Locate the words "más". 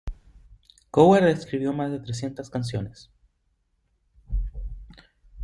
1.73-1.91